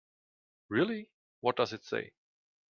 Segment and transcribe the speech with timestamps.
[0.69, 2.13] Really, what does it say?